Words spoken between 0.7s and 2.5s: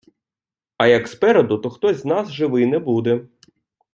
А як спереду, то хтось з нас